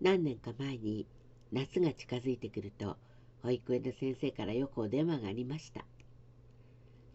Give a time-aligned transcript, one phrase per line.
[0.00, 1.06] 何年か前に
[1.52, 2.96] 夏が近づいてくると
[3.42, 5.84] 保育園の先生からよくお電話がありました。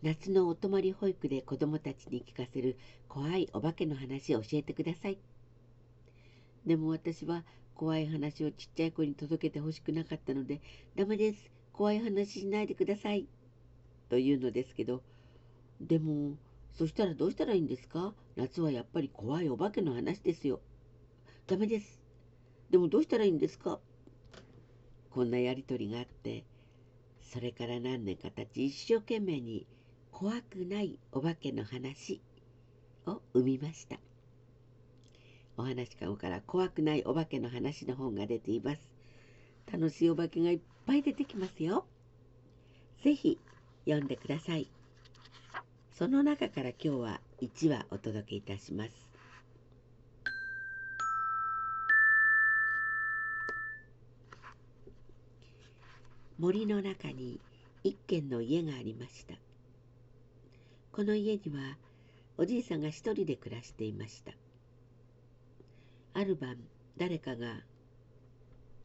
[0.02, 2.78] 夏のお泊まり保育で子どもたちに聞かせる
[3.08, 5.18] 怖いお化けの話を教えてください。
[6.66, 10.62] でも私は怖い話をちっちゃい子に届けてほしくなかったので
[10.96, 11.52] ダメです。
[11.72, 13.28] 怖い話しないでください。
[14.10, 15.02] というのですけど
[15.80, 16.36] でも
[16.74, 18.14] そしたらどうしたらいいんですか？
[18.36, 20.60] 夏はやっぱり怖いお化けの話ですよ。
[21.48, 22.03] ダメです。
[22.74, 23.80] でもどうしたらいいんですか？
[25.12, 26.44] こんなやりとりがあって
[27.22, 29.68] それから何年か経ち一生懸命に
[30.12, 32.20] 怖くないお化けの話
[33.06, 33.98] を生みました。
[35.56, 38.82] お話かごから怖くないお化けの話の本が出ています。
[39.72, 41.86] 楽しいお化けがいっぱい出てきますよ。
[43.04, 43.38] ぜひ
[43.86, 44.68] 読んでください。
[45.92, 49.13] その中から今日は1話お届けいたします。
[56.44, 57.40] 森の中に
[57.86, 59.36] 一軒の家がありました。
[60.92, 61.78] この家には
[62.38, 64.34] おじいさんが一人で暮らしていました。
[66.14, 66.58] ある晩
[66.98, 67.62] 誰かが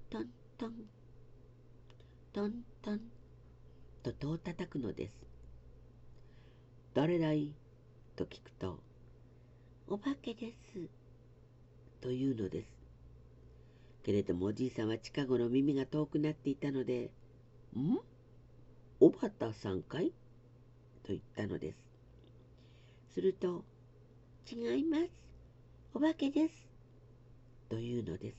[0.09, 0.73] トントン
[2.33, 3.00] トントン
[4.05, 5.12] と戸を叩くのです。
[6.95, 7.53] 誰だい？
[8.15, 8.78] と聞くと
[9.89, 10.78] お化けです。
[12.00, 12.69] というのです。
[14.05, 17.11] けれどもおじいさんは近頃耳が遠くなっていたので
[17.77, 17.98] 「ん
[19.00, 20.11] おばたさんかい?」
[21.05, 21.78] と言ったのです。
[23.14, 23.64] すると
[24.50, 25.10] 「違います。
[25.94, 26.69] お化けです」
[27.69, 28.36] というのです。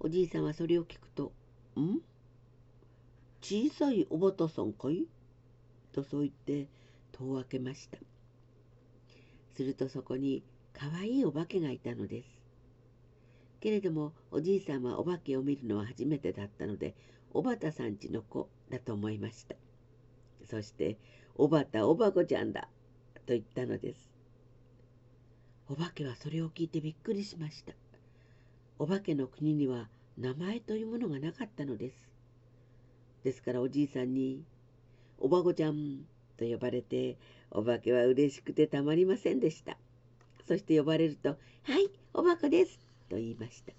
[0.00, 1.32] おじいさんはそれを聞くと
[1.78, 2.00] 「ん？
[3.40, 5.06] 小さいおばたさんかい?」
[5.92, 6.68] とそう言って
[7.12, 7.98] 戸を開けました。
[9.54, 12.28] するとそこにかわいいお化けがいたのです
[13.60, 16.94] けれどもおじいさんはお化けを見るのは初めてだったので
[17.34, 19.56] おばたさんちの子だと思いました。
[20.44, 20.98] そして
[21.34, 22.68] 「おばたおばこちゃんだ」
[23.26, 24.12] と言ったのです。
[25.68, 27.72] お化けはそれを聞いてびっくりしました。
[28.78, 31.96] お化けの国には名前というものがなかったのです。
[33.24, 34.44] ですからおじいさんに
[35.18, 36.06] 「おばこちゃん」
[36.36, 37.16] と呼ばれて
[37.50, 39.78] お化けは嬉しくてたまりませんでした。
[40.46, 43.72] そして呼ばれると「はいおばこです」と言いました。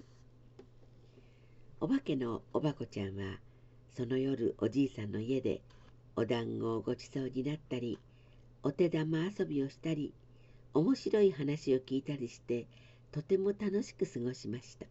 [1.80, 3.40] お化けのおばこちゃんは
[3.96, 5.62] その夜おじいさんの家で
[6.16, 8.00] お団子をごちそうになったり
[8.64, 10.14] お手玉遊びをしたり
[10.74, 12.66] 面白い話を聞いたりして
[13.12, 14.88] とても楽しく過ごしました。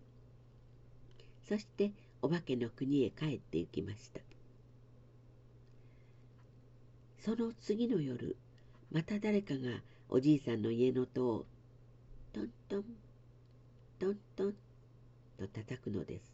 [1.48, 1.92] そして
[2.22, 4.20] お化けの国へ帰って行きました。
[7.18, 8.36] その次の夜
[8.92, 11.46] また誰かがおじいさんの家の戸を
[12.32, 12.84] トントン
[13.98, 14.54] トントン
[15.38, 16.32] と叩くのです。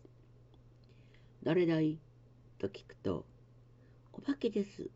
[1.43, 1.99] 誰だい
[2.59, 3.25] と聞くと
[4.13, 4.89] お化けです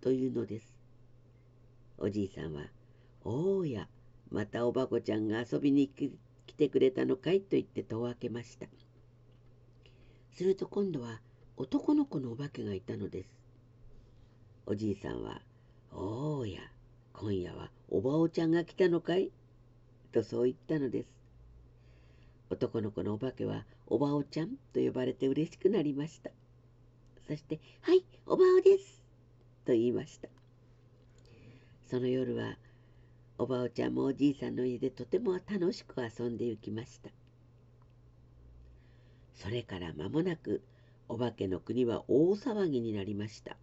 [0.00, 0.72] というのです。
[1.98, 2.62] おじいさんは
[3.24, 3.88] おおや
[4.30, 6.10] またおばこちゃんが遊びに来
[6.56, 7.40] てくれたのかい？
[7.40, 8.66] と言って戸を開けました。
[10.32, 11.20] すると今度は
[11.56, 13.28] 男の子のお化けがいたのです
[14.64, 15.42] おじいさんは
[15.92, 16.60] 「おおや
[17.12, 19.30] 今夜はおばおちゃんが来たのかい?」
[20.12, 21.08] とそう言ったのです。
[22.48, 24.56] 男の子のお化けはおばおちゃん？
[24.72, 26.30] と呼ばれて嬉しくなりました。
[27.26, 29.02] そして「はいおばおです」
[29.64, 30.28] と言いました。
[31.86, 32.58] その夜は
[33.38, 37.10] おばおちゃんもおじいさんの家でとても楽しく遊んで行きました。
[39.34, 40.62] それから間もなく
[41.08, 43.56] お化けの国は大騒ぎになりました。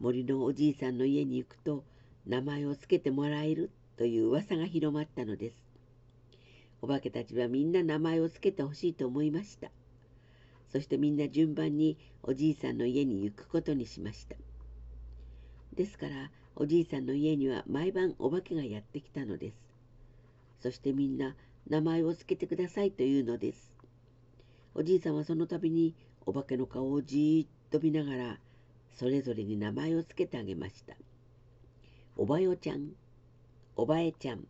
[0.00, 1.84] 森のおじいさんの家に行くと
[2.26, 5.64] 名前を付けてもらえるという噂が広まったのです。
[6.80, 9.70] お化けたちはみんな名前を付けてほしいと思いました。
[10.72, 14.36] そしてみんな順番におじいさんの家に行くことにしました。
[15.74, 19.56] ですからおじいさんの家には毎晩お化けがやってきたのです。
[20.60, 21.36] そしてみんな
[21.68, 23.72] 名前を付けてくださいというのです。
[24.74, 25.94] おじいさんはその度に
[26.26, 28.38] お化けの顔をじーっと見ながら
[28.92, 30.94] それぞれに名前を付けてあげました。
[32.16, 32.90] おばよちゃん
[33.76, 34.44] おばえちゃん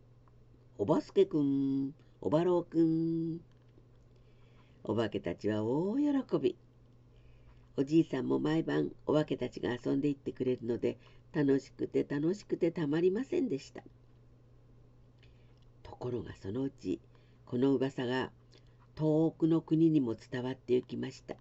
[0.79, 3.41] おばすけくんおばろうくん
[4.91, 6.57] お化けたちは大喜び。
[7.77, 10.97] おじいさんも毎晩お化けたちが遊んでいってくれるので
[11.35, 13.83] 楽しくて楽しくてたまりませんでした。
[15.83, 17.01] ところがそのうち
[17.45, 18.31] この噂が
[18.95, 21.37] 遠くの国にも伝わって行きました。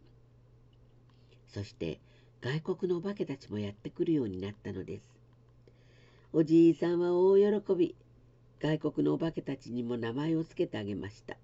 [1.48, 2.02] そして
[2.42, 5.10] 外国のお化けたちもやってくるようになったのです。
[6.34, 7.96] おじいさんは大喜び。
[8.60, 11.38] 外国のお化けたちにも名前を付けてあげました。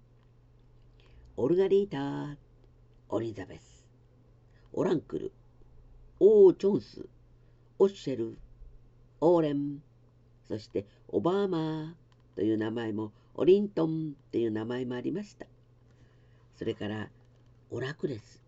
[1.36, 2.36] オルガリータ
[3.08, 3.84] オリザベス
[4.72, 5.32] オランクル
[6.20, 7.08] オー・チョンス
[7.80, 8.38] オッシェル
[9.20, 9.82] オーレン
[10.46, 15.46] そしてオバーマーという名前もオリントンという名前もありました。
[16.56, 17.08] それから
[17.68, 18.44] オラクレス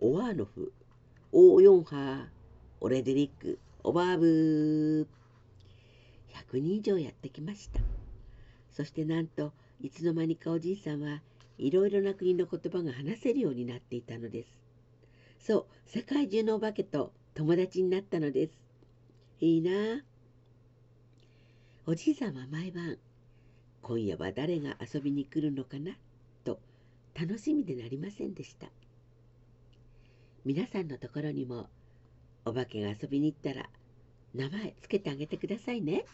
[0.00, 0.72] オワーノフ
[1.30, 2.24] オーヨンハー
[2.80, 5.06] オレデリックオバーブー。
[6.52, 7.78] 100人以上やってきました。
[8.72, 11.22] そしてなんといつの間にかおじいさんは
[11.58, 14.48] いろいろな国の言葉が話せるようになっていたのです。
[15.38, 18.52] そう世界中のお化けと友達になったのです。
[19.40, 20.02] いいな。
[21.86, 22.98] おじいさんは毎晩
[23.82, 25.96] 今夜は誰が遊びに来るのかな？
[26.44, 26.60] と
[27.18, 28.68] 楽しみでなりませんでした。
[30.44, 31.68] 皆さんのところにも
[32.44, 33.68] お化けが遊びに行ったら
[34.34, 36.04] 名前つけてあげてくださいね。